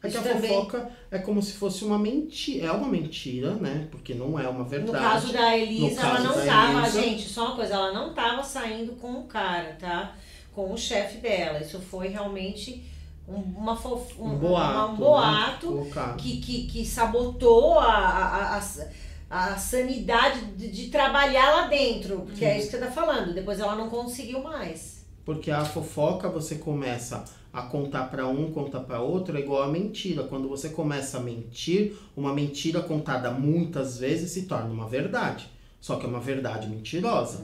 É 0.03 0.09
que 0.11 0.17
a 0.17 0.21
também- 0.21 0.49
fofoca 0.49 0.91
é 1.09 1.17
como 1.19 1.41
se 1.41 1.53
fosse 1.53 1.85
uma 1.85 1.97
mentira. 1.97 2.67
É 2.67 2.71
uma 2.71 2.87
mentira, 2.87 3.53
né? 3.55 3.87
Porque 3.89 4.13
não 4.13 4.37
é 4.39 4.47
uma 4.47 4.63
verdade. 4.63 4.91
No 5.03 5.09
caso 5.09 5.33
da 5.33 5.57
Elisa, 5.57 6.01
No 6.01 6.07
ela 6.07 6.15
caso 6.17 6.23
não 6.39 6.45
tava, 6.45 6.79
Elisa- 6.81 7.01
gente, 7.01 7.29
só 7.29 7.45
uma 7.47 7.55
coisa, 7.55 7.73
ela 7.73 7.91
não 7.93 8.13
tava 8.13 8.43
saindo 8.43 8.93
com 8.93 9.11
o 9.13 9.23
cara, 9.23 9.77
tá? 9.79 10.15
Com 10.53 10.71
o 10.73 10.77
chefe 10.77 11.17
dela. 11.19 11.59
Isso 11.59 11.79
foi 11.79 12.09
realmente 12.09 12.83
um, 13.27 13.35
uma 13.35 13.75
fof... 13.75 14.13
um 14.19 14.35
boato. 14.35 14.73
uma- 14.73 14.85
um 14.87 14.91
né? 14.91 14.97
boato 14.97 15.67
Colocado. 15.67 16.17
que, 16.17 16.37
que, 16.41 16.67
que 16.67 16.85
sabotou 16.85 17.79
a, 17.79 17.87
a, 17.95 18.57
a, 18.57 18.63
a 19.53 19.57
sanidade 19.57 20.41
de, 20.57 20.69
de 20.69 20.87
trabalhar 20.89 21.49
lá 21.55 21.67
dentro. 21.67 22.19
Porque 22.21 22.43
é 22.45 22.57
isso 22.57 22.69
que 22.69 22.77
você 22.77 22.85
tá 22.85 22.91
falando. 22.91 23.33
Depois 23.33 23.59
ela 23.59 23.75
não 23.75 23.89
conseguiu 23.89 24.43
mais. 24.43 24.92
Porque 25.25 25.49
a 25.51 25.63
fofoca 25.63 26.27
você 26.29 26.55
começa 26.55 27.23
a 27.51 27.61
contar 27.61 28.09
pra 28.09 28.27
um, 28.27 28.51
contar 28.51 28.81
pra 28.81 28.99
outro, 28.99 29.37
é 29.37 29.39
igual 29.41 29.63
a 29.63 29.67
mentira. 29.67 30.23
Quando 30.23 30.49
você 30.49 30.69
começa 30.69 31.17
a 31.17 31.21
mentir, 31.21 31.93
uma 32.17 32.33
mentira 32.33 32.81
contada 32.81 33.31
muitas 33.31 33.97
vezes 33.97 34.31
se 34.31 34.43
torna 34.43 34.69
uma 34.71 34.87
verdade. 34.87 35.47
Só 35.79 35.95
que 35.97 36.05
é 36.05 36.09
uma 36.09 36.19
verdade 36.19 36.67
mentirosa. 36.67 37.39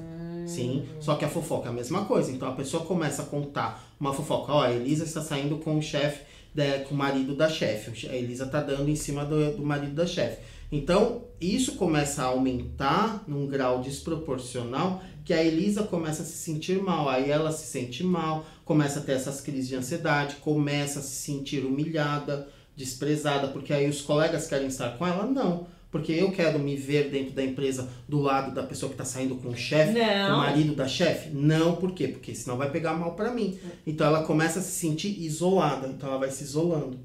Sim, 0.48 0.86
só 1.00 1.16
que 1.16 1.24
a 1.24 1.30
fofoca 1.30 1.68
é 1.68 1.72
a 1.72 1.74
mesma 1.74 2.06
coisa. 2.06 2.32
Então 2.32 2.48
a 2.50 2.54
pessoa 2.54 2.84
começa 2.86 3.22
a 3.22 3.26
contar 3.26 3.84
uma 4.00 4.14
fofoca. 4.14 4.52
Ó, 4.52 4.64
a 4.64 4.72
Elisa 4.72 5.04
está 5.04 5.22
saindo 5.22 5.58
com 5.58 5.78
o 5.78 5.82
chefe, 5.82 6.24
da- 6.56 6.80
com 6.88 6.96
o 6.96 6.98
marido 6.98 7.36
da 7.36 7.48
chefe. 7.48 8.08
A 8.10 8.16
Elisa 8.16 8.48
tá 8.48 8.60
dando 8.62 8.90
em 8.90 8.96
cima 8.96 9.24
do, 9.24 9.58
do 9.58 9.64
marido 9.64 9.94
da 9.94 10.08
chefe. 10.08 10.40
Então, 10.72 11.24
isso 11.42 11.76
começa 11.76 12.22
a 12.22 12.28
aumentar 12.28 13.24
num 13.28 13.48
grau 13.48 13.82
desproporcional 13.82 15.02
que 15.26 15.34
a 15.34 15.44
Elisa 15.44 15.84
começa 15.84 16.22
a 16.22 16.26
se 16.26 16.38
sentir 16.38 16.82
mal. 16.82 17.08
Aí 17.08 17.30
ela 17.30 17.52
se 17.52 17.66
sente 17.66 18.04
mal, 18.04 18.46
começa 18.66 19.00
a 19.00 19.04
ter 19.04 19.14
essas 19.14 19.42
crises 19.42 19.68
de 19.68 19.76
ansiedade, 19.76 20.36
começa 20.38 21.00
a 21.00 21.04
se 21.04 21.16
sentir 21.16 21.66
humilhada, 21.66 22.48
desprezada, 22.76 23.48
porque 23.50 23.74
aí 23.74 23.90
os 23.90 24.02
colegas 24.02 24.48
querem 24.48 24.68
estar 24.68 24.98
com 24.98 25.06
ela? 25.06 25.26
Não. 25.26 25.68
Porque 25.92 26.12
eu 26.12 26.32
quero 26.32 26.60
me 26.60 26.76
ver 26.76 27.10
dentro 27.10 27.34
da 27.34 27.44
empresa 27.44 27.90
do 28.08 28.20
lado 28.20 28.54
da 28.54 28.62
pessoa 28.62 28.90
que 28.90 28.94
está 28.94 29.06
saindo 29.06 29.36
com 29.36 29.50
o 29.50 29.58
chefe, 29.58 29.94
com 29.94 30.34
o 30.34 30.38
marido 30.38 30.76
da 30.76 30.88
chefe? 30.88 31.30
Não, 31.30 31.76
por 31.76 31.94
quê? 31.94 32.08
Porque 32.08 32.36
senão 32.36 32.58
vai 32.58 32.70
pegar 32.70 32.94
mal 32.94 33.16
pra 33.16 33.34
mim. 33.34 33.58
Então 33.88 34.06
ela 34.06 34.24
começa 34.24 34.60
a 34.60 34.62
se 34.62 34.72
sentir 34.72 35.20
isolada, 35.20 35.88
então 35.88 36.10
ela 36.10 36.20
vai 36.20 36.30
se 36.30 36.44
isolando. 36.44 37.00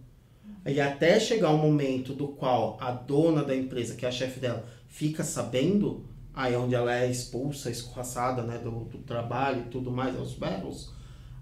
E 0.66 0.80
até 0.80 1.20
chegar 1.20 1.50
um 1.50 1.58
momento 1.58 2.14
do 2.14 2.28
qual 2.28 2.78
a 2.80 2.90
dona 2.90 3.44
da 3.44 3.54
empresa, 3.54 3.94
que 3.94 4.06
é 4.06 4.08
a 4.08 4.12
chefe 4.12 4.40
dela, 4.40 4.64
fica 4.88 5.22
sabendo, 5.22 6.04
aí 6.32 6.54
é 6.54 6.58
onde 6.58 6.74
ela 6.74 6.94
é 6.94 7.10
expulsa, 7.10 7.70
escorraçada, 7.70 8.42
né, 8.42 8.58
do, 8.58 8.70
do 8.70 8.98
trabalho 8.98 9.62
e 9.66 9.70
tudo 9.70 9.90
mais, 9.90 10.16
aos 10.16 10.34
berros, 10.34 10.90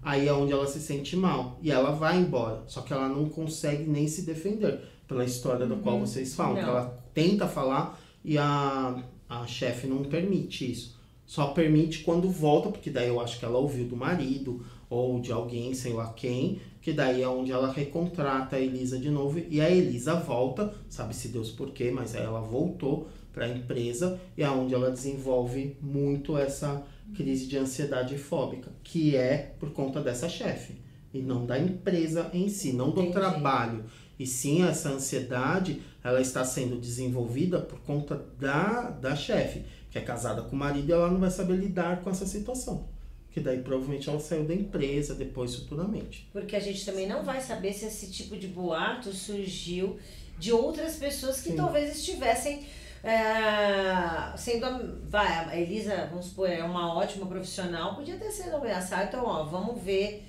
aí 0.01 0.27
é 0.27 0.33
onde 0.33 0.51
ela 0.51 0.67
se 0.67 0.79
sente 0.79 1.15
mal. 1.15 1.57
E 1.61 1.71
ela 1.71 1.91
vai 1.91 2.17
embora. 2.17 2.63
Só 2.67 2.81
que 2.81 2.91
ela 2.91 3.07
não 3.07 3.29
consegue 3.29 3.83
nem 3.83 4.07
se 4.07 4.23
defender 4.23 4.81
pela 5.07 5.23
história 5.23 5.65
da 5.65 5.75
qual 5.77 5.99
vocês 5.99 6.35
falam. 6.35 6.57
Ela 6.57 6.97
tenta 7.13 7.47
falar 7.47 7.99
e 8.25 8.37
a, 8.37 9.01
a 9.29 9.47
chefe 9.47 9.87
não 9.87 10.03
permite 10.03 10.69
isso. 10.69 10.99
Só 11.25 11.47
permite 11.47 11.99
quando 11.99 12.29
volta, 12.29 12.69
porque 12.69 12.89
daí 12.89 13.07
eu 13.07 13.21
acho 13.21 13.39
que 13.39 13.45
ela 13.45 13.57
ouviu 13.57 13.87
do 13.87 13.95
marido 13.95 14.65
ou 14.93 15.19
de 15.19 15.31
alguém, 15.31 15.73
sei 15.73 15.93
lá 15.93 16.13
quem, 16.13 16.61
que 16.81 16.93
daí 16.93 17.21
é 17.21 17.27
onde 17.27 17.51
ela 17.51 17.71
recontrata 17.71 18.55
a 18.55 18.59
Elisa 18.59 18.99
de 18.99 19.09
novo 19.09 19.39
e 19.49 19.59
a 19.61 19.69
Elisa 19.69 20.15
volta, 20.15 20.73
sabe-se 20.89 21.29
Deus 21.29 21.49
por 21.49 21.71
quê, 21.71 21.91
mas 21.91 22.15
aí 22.15 22.23
ela 22.23 22.41
voltou 22.41 23.07
para 23.31 23.45
a 23.45 23.49
empresa 23.49 24.19
e 24.37 24.43
é 24.43 24.49
onde 24.49 24.73
ela 24.73 24.91
desenvolve 24.91 25.75
muito 25.81 26.37
essa 26.37 26.83
crise 27.15 27.47
de 27.47 27.57
ansiedade 27.57 28.17
fóbica, 28.17 28.71
que 28.83 29.15
é 29.15 29.55
por 29.59 29.71
conta 29.71 30.01
dessa 30.01 30.29
chefe 30.29 30.83
e 31.13 31.21
não 31.21 31.45
da 31.45 31.59
empresa 31.59 32.29
em 32.33 32.49
si, 32.49 32.73
não 32.73 32.89
do 32.89 33.01
Entendi. 33.01 33.13
trabalho. 33.13 33.85
E 34.17 34.25
sim, 34.25 34.63
essa 34.63 34.89
ansiedade, 34.89 35.81
ela 36.03 36.19
está 36.19 36.43
sendo 36.43 36.77
desenvolvida 36.77 37.59
por 37.59 37.79
conta 37.79 38.25
da, 38.39 38.89
da 38.89 39.15
chefe, 39.15 39.63
que 39.91 39.97
é 39.97 40.01
casada 40.01 40.41
com 40.41 40.55
o 40.55 40.59
marido 40.59 40.89
e 40.89 40.91
ela 40.91 41.09
não 41.09 41.19
vai 41.19 41.29
saber 41.29 41.55
lidar 41.55 42.01
com 42.01 42.09
essa 42.09 42.25
situação. 42.25 42.87
Que 43.33 43.39
daí 43.39 43.61
provavelmente 43.61 44.07
ela 44.07 44.19
saiu 44.19 44.45
da 44.45 44.53
empresa 44.53 45.15
depois 45.15 45.55
futuramente. 45.55 46.27
Porque 46.31 46.55
a 46.55 46.59
gente 46.59 46.85
também 46.85 47.07
não 47.07 47.23
vai 47.23 47.41
saber 47.41 47.73
se 47.73 47.85
esse 47.85 48.11
tipo 48.11 48.37
de 48.37 48.47
boato 48.47 49.11
surgiu 49.11 49.97
de 50.37 50.51
outras 50.51 50.97
pessoas 50.97 51.41
que 51.41 51.49
Sim. 51.49 51.55
talvez 51.55 51.97
estivessem 51.97 52.63
é, 53.03 54.37
sendo. 54.37 55.01
Vai, 55.09 55.27
a 55.27 55.59
Elisa, 55.59 56.07
vamos 56.09 56.27
supor, 56.27 56.49
é 56.49 56.63
uma 56.63 56.95
ótima 56.95 57.25
profissional, 57.25 57.95
podia 57.95 58.17
ter 58.17 58.31
sido 58.31 58.55
ameaçada. 58.55 59.05
Então, 59.05 59.25
ó, 59.25 59.43
vamos 59.43 59.81
ver 59.81 60.23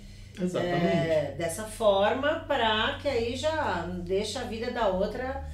é, 0.56 1.34
dessa 1.38 1.64
forma 1.64 2.40
para 2.48 2.98
que 3.00 3.08
aí 3.08 3.36
já 3.36 3.86
deixa 4.02 4.40
a 4.40 4.44
vida 4.44 4.70
da 4.72 4.88
outra 4.88 5.48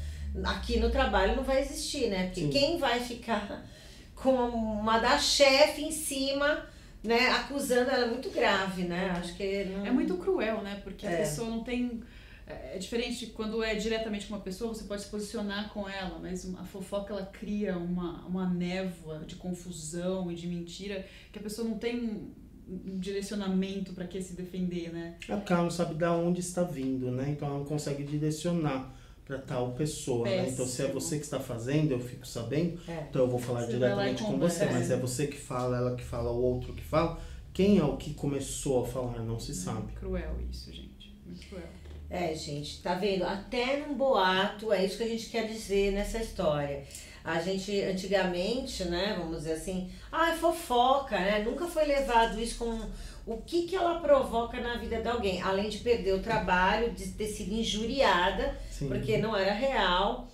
aqui 0.45 0.79
no 0.79 0.91
trabalho 0.91 1.37
não 1.37 1.43
vai 1.43 1.61
existir, 1.61 2.09
né? 2.09 2.27
Porque 2.27 2.43
Sim. 2.43 2.51
quem 2.51 2.79
vai 2.79 3.01
ficar 3.01 3.65
com 4.15 4.33
uma 4.33 4.99
da 4.99 5.19
chefe 5.19 5.83
em 5.83 5.93
cima, 5.93 6.65
né, 7.03 7.29
acusando 7.31 7.91
ela 7.91 8.07
é 8.07 8.11
muito 8.11 8.31
grave, 8.31 8.83
né? 8.85 9.11
Acho 9.11 9.35
que 9.37 9.65
não... 9.65 9.87
É 9.87 9.91
muito 9.91 10.17
cruel, 10.17 10.63
né? 10.63 10.81
Porque 10.85 11.07
a 11.07 11.11
É. 11.11 11.17
pessoa 11.19 11.49
não 11.49 11.63
tem. 11.65 12.01
É 12.47 12.75
é 12.75 12.79
diferente 12.79 13.27
de 13.27 13.33
quando 13.33 13.63
é 13.63 13.75
diretamente 13.77 14.27
com 14.27 14.35
uma 14.35 14.41
pessoa, 14.43 14.75
você 14.75 14.83
pode 14.85 15.03
se 15.03 15.09
posicionar 15.09 15.73
com 15.73 15.89
ela, 15.89 16.19
mas 16.19 16.53
a 16.57 16.65
fofoca 16.65 17.13
ela 17.13 17.25
cria 17.27 17.77
uma, 17.79 18.27
uma 18.27 18.49
névoa 18.49 19.21
de 19.25 19.37
confusão 19.37 20.31
e 20.33 20.35
de 20.35 20.49
mentira 20.49 21.07
que 21.33 21.39
a 21.39 21.43
pessoa 21.43 21.69
não 21.69 21.79
tem 21.79 22.01
um, 22.01 22.33
um 22.69 22.99
direcionamento 22.99 23.93
para 23.93 24.07
que 24.07 24.21
se 24.21 24.35
defender, 24.35 24.93
né? 24.93 25.15
É 25.29 25.37
porque 25.37 25.53
ela 25.53 25.63
não 25.63 25.71
sabe 25.71 25.95
de 25.95 26.05
onde 26.05 26.41
está 26.41 26.63
vindo, 26.65 27.11
né? 27.13 27.31
Então 27.31 27.47
ela 27.49 27.59
não 27.59 27.65
consegue 27.65 28.03
direcionar 28.03 28.93
para 29.31 29.39
tal 29.39 29.71
pessoa, 29.73 30.25
né? 30.25 30.49
Então 30.49 30.67
se 30.67 30.83
é 30.83 30.89
você 30.89 31.17
que 31.19 31.25
está 31.25 31.39
fazendo, 31.39 31.93
eu 31.93 32.01
fico 32.01 32.27
sabendo, 32.27 32.81
É. 32.89 33.07
então 33.09 33.23
eu 33.23 33.29
vou 33.29 33.39
falar 33.39 33.61
Você 33.61 33.73
diretamente 33.73 34.25
com 34.25 34.37
você, 34.39 34.65
mas 34.67 34.91
é 34.91 34.97
você 34.97 35.27
que 35.29 35.37
fala, 35.37 35.77
ela 35.77 35.95
que 35.95 36.03
fala, 36.03 36.31
o 36.33 36.43
outro 36.43 36.73
que 36.75 36.83
fala. 36.83 37.19
Quem 37.53 37.79
é 37.79 37.85
o 37.85 37.97
que 37.97 38.15
começou 38.15 38.83
a 38.85 38.87
falar, 38.87 39.21
não 39.21 39.39
se 39.39 39.55
sabe. 39.55 39.93
Cruel 39.93 40.37
isso, 40.51 40.73
gente. 40.73 40.90
Muito 41.31 41.47
cruel. 41.49 41.65
É, 42.11 42.35
gente, 42.35 42.83
tá 42.83 42.95
vendo? 42.95 43.25
Até 43.25 43.77
num 43.77 43.95
boato, 43.95 44.73
é 44.73 44.85
isso 44.85 44.97
que 44.97 45.05
a 45.05 45.09
gente 45.09 45.27
quer 45.27 45.47
dizer 45.47 45.93
nessa 45.93 46.19
história. 46.19 46.83
A 47.23 47.41
gente, 47.41 47.81
antigamente, 47.83 48.85
né, 48.85 49.15
vamos 49.19 49.39
dizer 49.39 49.53
assim, 49.53 49.91
ah, 50.11 50.31
é 50.33 50.37
fofoca, 50.37 51.17
né? 51.19 51.39
Nunca 51.45 51.67
foi 51.67 51.85
levado 51.85 52.41
isso 52.41 52.59
com 52.59 52.81
o 53.27 53.37
que 53.43 53.63
que 53.67 53.77
ela 53.77 54.01
provoca 54.01 54.59
na 54.61 54.77
vida 54.79 55.01
de 55.01 55.09
alguém. 55.09 55.41
Além 55.41 55.69
de 55.69 55.79
perder 55.79 56.15
o 56.15 56.23
trabalho, 56.23 56.91
de 56.93 57.09
ter 57.09 57.27
sido 57.29 57.53
injuriada, 57.53 58.59
Sim. 58.71 58.89
porque 58.89 59.19
não 59.19 59.37
era 59.37 59.53
real, 59.53 60.29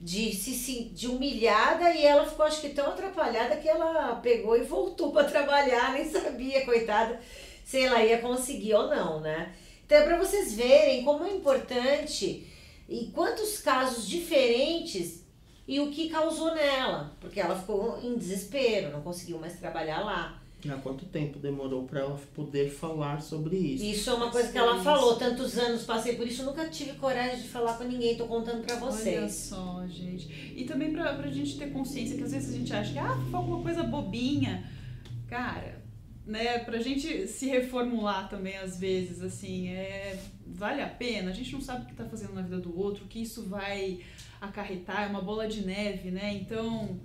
de 0.00 0.32
se 0.32 0.54
se- 0.54 0.84
de 0.94 1.08
humilhada 1.08 1.90
e 1.90 2.06
ela 2.06 2.24
ficou 2.24 2.46
acho 2.46 2.60
que 2.60 2.68
tão 2.70 2.86
atrapalhada 2.86 3.56
que 3.56 3.68
ela 3.68 4.14
pegou 4.22 4.56
e 4.56 4.62
voltou 4.62 5.10
para 5.12 5.24
trabalhar, 5.24 5.92
nem 5.92 6.08
sabia, 6.08 6.64
coitada, 6.64 7.20
se 7.64 7.82
ela 7.84 8.02
ia 8.02 8.18
conseguir 8.18 8.74
ou 8.74 8.86
não, 8.88 9.20
né? 9.20 9.52
Então 9.88 9.96
é 9.96 10.02
para 10.02 10.18
vocês 10.18 10.52
verem 10.52 11.02
como 11.02 11.24
é 11.24 11.32
importante 11.32 12.46
e 12.86 13.06
quantos 13.06 13.58
casos 13.58 14.06
diferentes 14.06 15.24
e 15.66 15.80
o 15.80 15.90
que 15.90 16.10
causou 16.10 16.54
nela, 16.54 17.16
porque 17.18 17.40
ela 17.40 17.58
ficou 17.58 17.98
em 18.02 18.14
desespero, 18.14 18.92
não 18.92 19.00
conseguiu 19.00 19.38
mais 19.38 19.58
trabalhar 19.58 20.00
lá. 20.04 20.42
Há 20.68 20.76
quanto 20.76 21.06
tempo 21.06 21.38
demorou 21.38 21.84
para 21.84 22.00
ela 22.00 22.20
poder 22.34 22.68
falar 22.68 23.22
sobre 23.22 23.56
isso? 23.56 23.82
Isso 23.82 24.10
é 24.10 24.12
uma 24.12 24.30
coisa 24.30 24.52
que 24.52 24.58
ela 24.58 24.74
Isso. 24.74 24.84
falou, 24.84 25.16
tantos 25.16 25.56
anos 25.56 25.84
passei 25.84 26.16
por 26.16 26.26
isso, 26.26 26.42
nunca 26.42 26.68
tive 26.68 26.92
coragem 26.98 27.40
de 27.40 27.48
falar 27.48 27.78
com 27.78 27.84
ninguém, 27.84 28.14
tô 28.14 28.26
contando 28.26 28.62
para 28.66 28.74
Olha 28.76 28.84
vocês. 28.92 29.32
só, 29.32 29.86
gente. 29.86 30.52
E 30.54 30.64
também 30.64 30.92
pra, 30.92 31.14
pra 31.14 31.30
gente 31.30 31.56
ter 31.56 31.72
consciência 31.72 32.14
que 32.14 32.24
às 32.24 32.32
vezes 32.32 32.54
a 32.54 32.58
gente 32.58 32.72
acha 32.74 32.92
que 32.92 32.98
ah, 32.98 33.16
foi 33.30 33.38
alguma 33.40 33.62
coisa 33.62 33.82
bobinha. 33.84 34.70
Cara, 35.28 35.80
né, 36.28 36.58
pra 36.58 36.78
gente 36.78 37.26
se 37.26 37.46
reformular 37.46 38.28
também 38.28 38.56
às 38.58 38.78
vezes, 38.78 39.22
assim, 39.22 39.70
é, 39.70 40.18
vale 40.46 40.82
a 40.82 40.86
pena? 40.88 41.30
A 41.30 41.34
gente 41.34 41.52
não 41.54 41.60
sabe 41.60 41.84
o 41.84 41.86
que 41.88 41.94
tá 41.94 42.04
fazendo 42.04 42.34
na 42.34 42.42
vida 42.42 42.58
do 42.58 42.78
outro, 42.78 43.04
o 43.04 43.08
que 43.08 43.22
isso 43.22 43.44
vai 43.48 44.00
acarretar, 44.40 45.04
é 45.04 45.06
uma 45.06 45.22
bola 45.22 45.48
de 45.48 45.64
neve, 45.66 46.10
né? 46.10 46.34
Então, 46.34 47.00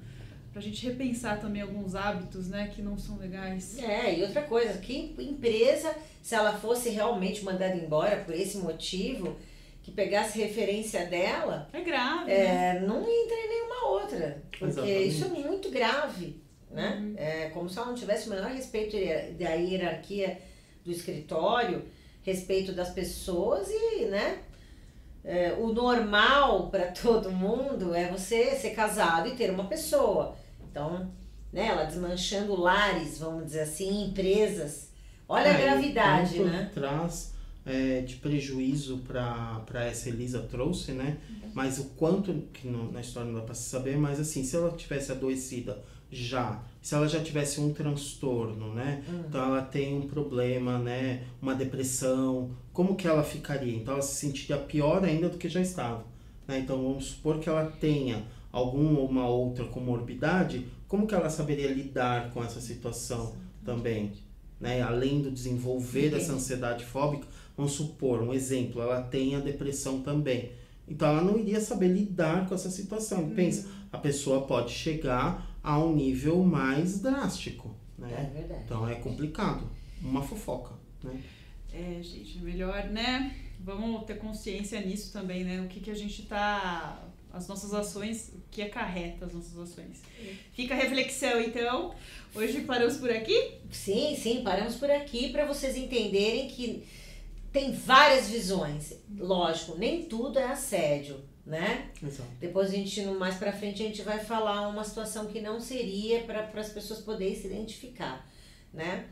pra 0.51 0.61
gente 0.61 0.85
repensar 0.85 1.39
também 1.39 1.61
alguns 1.61 1.95
hábitos, 1.95 2.49
né, 2.49 2.69
que 2.75 2.81
não 2.81 2.97
são 2.97 3.17
legais. 3.17 3.79
É, 3.79 4.19
e 4.19 4.23
outra 4.23 4.41
coisa, 4.41 4.77
que 4.79 5.15
empresa, 5.17 5.95
se 6.21 6.35
ela 6.35 6.53
fosse 6.57 6.89
realmente 6.89 7.45
mandada 7.45 7.75
embora 7.75 8.17
por 8.25 8.35
esse 8.35 8.57
motivo, 8.57 9.37
que 9.81 9.91
pegasse 9.91 10.37
referência 10.37 11.05
dela, 11.05 11.69
É 11.73 11.81
grave, 11.81 12.25
né? 12.25 12.77
é, 12.77 12.79
não 12.81 12.99
entra 13.01 13.35
em 13.37 13.49
nenhuma 13.49 13.87
outra. 13.87 14.43
Porque 14.51 14.65
Exatamente. 14.65 15.07
isso 15.07 15.25
é 15.25 15.27
muito 15.29 15.69
grave, 15.71 16.42
né? 16.73 16.97
Uhum. 16.99 17.13
É 17.17 17.49
como 17.49 17.69
se 17.69 17.77
ela 17.77 17.87
não 17.87 17.95
tivesse 17.95 18.27
o 18.27 18.31
menor 18.31 18.49
respeito 18.51 18.97
da 19.37 19.53
hierarquia 19.53 20.39
do 20.83 20.91
escritório, 20.91 21.83
respeito 22.23 22.73
das 22.73 22.89
pessoas 22.89 23.67
e, 23.69 24.05
né? 24.05 24.39
é, 25.23 25.53
o 25.53 25.71
normal 25.71 26.69
para 26.69 26.87
todo 26.91 27.31
mundo 27.31 27.93
é 27.95 28.09
você 28.11 28.55
ser 28.55 28.71
casado 28.71 29.29
e 29.29 29.35
ter 29.35 29.49
uma 29.51 29.65
pessoa. 29.65 30.35
Então, 30.69 31.09
né, 31.51 31.67
ela 31.67 31.83
desmanchando 31.85 32.59
lares, 32.59 33.19
vamos 33.19 33.45
dizer 33.45 33.61
assim, 33.61 34.05
empresas. 34.05 34.89
Olha 35.29 35.51
a 35.51 35.53
É, 35.53 35.61
gravidade, 35.61 36.35
quanto 36.37 36.49
né? 36.49 36.71
traz 36.73 37.33
é, 37.65 38.01
de 38.01 38.15
prejuízo 38.17 38.97
para 39.07 39.85
essa 39.85 40.09
Elisa 40.09 40.39
trouxe, 40.41 40.91
né? 40.91 41.17
Uhum. 41.29 41.51
Mas 41.53 41.79
o 41.79 41.85
quanto, 41.91 42.33
que 42.51 42.67
no- 42.67 42.91
na 42.91 42.99
história 42.99 43.31
não 43.31 43.39
dá 43.39 43.45
para 43.45 43.55
se 43.55 43.69
saber, 43.69 43.95
mas 43.97 44.19
assim, 44.19 44.43
se 44.43 44.55
ela 44.55 44.71
tivesse 44.75 45.11
adoecida 45.11 45.81
já, 46.13 46.63
se 46.81 46.93
ela 46.95 47.07
já 47.07 47.21
tivesse 47.21 47.59
um 47.59 47.73
transtorno, 47.73 48.73
né? 48.73 49.03
Hum. 49.09 49.23
Então 49.27 49.45
ela 49.45 49.61
tem 49.61 49.95
um 49.95 50.07
problema, 50.07 50.77
né? 50.77 51.23
Uma 51.41 51.55
depressão, 51.55 52.51
como 52.71 52.95
que 52.95 53.07
ela 53.07 53.23
ficaria? 53.23 53.75
Então 53.75 53.93
ela 53.93 54.03
se 54.03 54.15
sentiria 54.15 54.57
pior 54.57 55.03
ainda 55.03 55.29
do 55.29 55.37
que 55.37 55.49
já 55.49 55.61
estava. 55.61 56.05
Né? 56.47 56.59
Então 56.59 56.81
vamos 56.81 57.05
supor 57.05 57.39
que 57.39 57.49
ela 57.49 57.65
tenha 57.65 58.23
alguma 58.51 58.99
ou 58.99 59.07
uma 59.07 59.27
outra 59.27 59.65
comorbidade, 59.65 60.67
como 60.87 61.07
que 61.07 61.15
ela 61.15 61.29
saberia 61.29 61.73
lidar 61.73 62.31
com 62.31 62.43
essa 62.43 62.61
situação 62.61 63.33
também? 63.65 64.13
Né? 64.59 64.81
Além 64.81 65.21
do 65.21 65.31
desenvolver 65.31 66.07
Entendi. 66.07 66.15
dessa 66.15 66.33
ansiedade 66.33 66.85
fóbica, 66.85 67.27
vamos 67.57 67.73
supor, 67.73 68.21
um 68.21 68.33
exemplo, 68.33 68.81
ela 68.81 69.01
tem 69.01 69.35
a 69.35 69.39
depressão 69.39 70.01
também. 70.01 70.51
Então 70.87 71.07
ela 71.07 71.21
não 71.21 71.39
iria 71.39 71.61
saber 71.61 71.87
lidar 71.87 72.47
com 72.47 72.53
essa 72.53 72.69
situação. 72.69 73.29
Pensa, 73.29 73.69
a 73.91 73.97
pessoa 73.97 74.41
pode 74.41 74.71
chegar 74.71 75.52
a 75.63 75.79
um 75.79 75.95
nível 75.95 76.43
mais 76.43 76.99
drástico, 76.99 77.73
É 77.97 78.01
né? 78.01 78.31
verdade. 78.33 78.61
Então 78.65 78.87
é 78.87 78.95
complicado. 78.95 79.69
Uma 80.01 80.21
fofoca, 80.21 80.75
né? 81.01 81.21
É, 81.73 81.99
gente, 82.03 82.37
é 82.37 82.41
melhor, 82.41 82.83
né? 82.89 83.35
Vamos 83.61 84.03
ter 84.05 84.17
consciência 84.19 84.81
nisso 84.81 85.13
também, 85.13 85.43
né? 85.45 85.61
O 85.61 85.67
que, 85.67 85.79
que 85.79 85.89
a 85.89 85.95
gente 85.95 86.23
tá. 86.23 87.01
As 87.31 87.47
nossas 87.47 87.73
ações, 87.73 88.29
o 88.35 88.41
que 88.51 88.61
acarreta 88.61 89.25
as 89.25 89.33
nossas 89.33 89.57
ações. 89.57 90.03
Fica 90.51 90.75
a 90.75 90.77
reflexão, 90.77 91.41
então. 91.41 91.95
Hoje 92.35 92.61
paramos 92.61 92.97
por 92.97 93.09
aqui? 93.09 93.53
Sim, 93.71 94.15
sim, 94.15 94.43
paramos 94.43 94.75
por 94.75 94.91
aqui 94.91 95.31
para 95.31 95.45
vocês 95.47 95.75
entenderem 95.75 96.47
que 96.47 96.83
tem 97.51 97.71
várias 97.71 98.29
visões. 98.29 98.93
Lógico, 99.17 99.77
nem 99.79 100.03
tudo 100.05 100.37
é 100.37 100.45
assédio, 100.45 101.21
né? 101.45 101.89
Exato. 102.01 102.29
Depois 102.39 102.69
a 102.69 102.73
gente, 102.73 103.01
no- 103.01 103.19
mais 103.19 103.35
pra 103.35 103.51
frente, 103.51 103.83
a 103.83 103.85
gente 103.85 104.01
vai 104.01 104.19
falar 104.19 104.67
uma 104.67 104.83
situação 104.83 105.25
que 105.27 105.41
não 105.41 105.59
seria 105.59 106.21
para 106.21 106.49
as 106.55 106.69
pessoas 106.69 106.99
poderem 107.01 107.35
se 107.35 107.47
identificar, 107.47 108.25
né? 108.73 109.05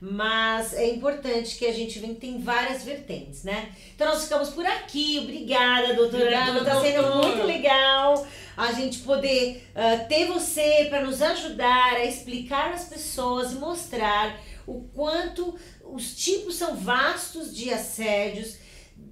Mas 0.00 0.74
é 0.74 0.90
importante 0.90 1.56
que 1.56 1.64
a 1.66 1.72
gente 1.72 1.98
vê 1.98 2.08
que 2.08 2.14
tem 2.16 2.38
várias 2.38 2.82
vertentes, 2.84 3.42
né? 3.44 3.72
Então 3.94 4.08
nós 4.08 4.24
ficamos 4.24 4.50
por 4.50 4.66
aqui. 4.66 5.18
Obrigada, 5.22 5.94
doutora. 5.94 6.24
Obrigada. 6.24 6.64
Tá 6.64 6.80
sendo 6.80 7.16
muito 7.16 7.42
legal 7.44 8.26
a 8.56 8.72
gente 8.72 8.98
poder 8.98 9.66
ah, 9.74 9.96
ter 10.08 10.26
você 10.26 10.86
para 10.90 11.02
nos 11.02 11.22
ajudar 11.22 11.94
a 11.94 12.04
explicar 12.04 12.72
às 12.74 12.84
pessoas 12.84 13.52
e 13.52 13.56
mostrar 13.56 14.38
o 14.66 14.82
quanto 14.94 15.56
os 15.82 16.14
tipos 16.16 16.56
são 16.56 16.76
vastos 16.76 17.54
de 17.54 17.70
assédios, 17.72 18.56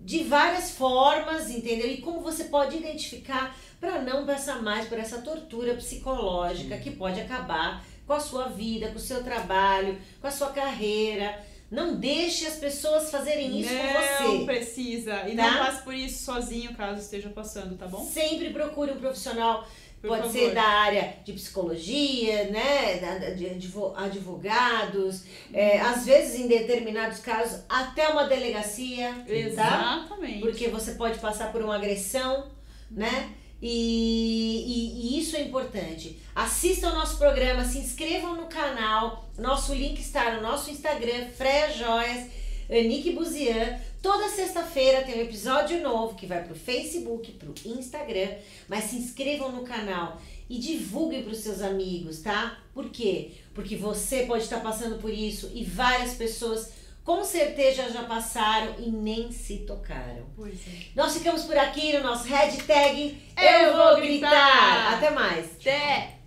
de 0.05 0.25
várias 0.25 0.71
formas, 0.73 1.49
entendeu? 1.51 1.87
E 1.89 1.99
como 1.99 2.21
você 2.21 2.45
pode 2.45 2.77
identificar 2.77 3.57
para 3.81 4.01
não 4.01 4.27
passar 4.27 4.63
mais 4.63 4.87
por 4.89 4.99
essa 4.99 5.19
tortura 5.23 5.75
psicológica 5.75 6.77
que 6.79 6.91
pode 6.91 7.21
acabar 7.21 7.85
com 8.07 8.13
a 8.13 8.21
sua 8.21 8.49
vida, 8.49 8.89
com 8.89 8.97
o 8.97 9.01
seu 9.01 9.23
trabalho, 9.23 9.97
com 10.21 10.27
a 10.27 10.31
sua 10.31 10.51
carreira. 10.51 11.39
Não 11.71 11.97
deixe 11.97 12.47
as 12.47 12.57
pessoas 12.57 13.11
fazerem 13.11 13.59
isso 13.61 13.71
com 13.71 14.25
não 14.25 14.39
você. 14.41 14.45
precisa. 14.45 15.27
E 15.29 15.35
Tá? 15.35 15.51
não 15.51 15.59
passe 15.65 15.83
por 15.83 15.95
isso 15.95 16.23
sozinho, 16.25 16.75
caso 16.75 17.01
esteja 17.01 17.31
passando, 17.31 17.79
tá 17.79 17.87
bom? 17.87 18.05
Sempre 18.05 18.51
procure 18.51 18.93
um 18.93 18.99
profissional 18.99 19.67
Por 20.03 20.09
Pode 20.09 20.23
favor. 20.25 20.33
ser 20.33 20.51
da 20.53 20.65
área 20.65 21.15
de 21.25 21.33
psicologia, 21.33 22.51
né? 22.51 22.99
De 23.37 23.47
advo- 23.47 23.95
advogados, 23.97 25.23
é, 25.53 25.79
às 25.81 26.05
vezes 26.05 26.41
em 26.41 26.49
determinados 26.49 27.21
casos 27.21 27.61
até 27.69 28.09
uma 28.09 28.25
delegacia, 28.25 29.13
tá? 29.25 29.33
Exatamente. 29.33 30.41
Porque 30.41 30.67
você 30.69 30.93
pode 30.95 31.21
passar 31.21 31.53
por 31.53 31.63
uma 31.63 31.77
agressão, 31.77 32.49
né? 32.91 33.31
E, 33.61 34.65
e- 34.67 35.17
e 35.17 35.21
isso 35.21 35.37
é 35.37 35.43
importante. 35.43 36.19
Assistam 36.35 36.89
ao 36.89 36.95
nosso 36.97 37.17
programa, 37.17 37.65
se 37.65 37.79
inscrevam 37.79 38.35
no 38.35 38.47
canal. 38.47 39.31
Nosso 39.39 39.73
link 39.73 40.01
está 40.01 40.35
no 40.35 40.43
nosso 40.43 40.69
Instagram, 40.69 41.29
Freia 41.37 41.71
Joias, 41.73 42.27
Nick 42.69 43.13
Buzian. 43.13 43.79
Toda 44.03 44.29
sexta-feira 44.29 45.03
tem 45.03 45.19
um 45.19 45.23
episódio 45.23 45.81
novo 45.81 46.17
que 46.17 46.27
vai 46.27 46.43
pro 46.43 46.57
Facebook, 46.57 47.31
pro 47.33 47.55
Instagram. 47.65 48.31
Mas 48.69 48.85
se 48.85 48.97
inscrevam 48.97 49.53
no 49.53 49.63
canal 49.63 50.21
e 50.51 50.59
divulguem 50.59 51.23
para 51.23 51.33
os 51.33 51.39
seus 51.39 51.63
amigos, 51.63 52.21
tá? 52.21 52.59
Por 52.75 52.91
quê? 52.91 53.31
Porque 53.55 53.77
você 53.77 54.25
pode 54.27 54.43
estar 54.43 54.59
passando 54.61 54.99
por 54.99 55.13
isso 55.13 55.53
e 55.55 55.63
várias 55.63 56.15
pessoas 56.15 56.73
com 57.05 57.25
certeza 57.25 57.91
já 57.91 58.03
passaram 58.03 58.75
e 58.79 58.91
nem 58.91 59.31
se 59.31 59.59
tocaram. 59.59 60.27
Pois 60.35 60.55
é. 60.67 60.87
Nós 60.97 61.15
ficamos 61.15 61.45
por 61.45 61.57
aqui 61.57 61.93
no 61.93 62.03
nosso 62.03 62.25
hashtag 62.25 63.23
Eu 63.37 63.45
Eu 63.45 63.77
vou 63.77 63.87
Vou 63.87 63.97
gritar. 64.01 64.31
Gritar. 64.31 64.95
Até 64.95 65.11
mais. 65.11 65.47
Até! 65.61 66.22